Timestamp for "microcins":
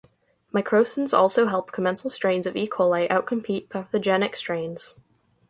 0.51-1.15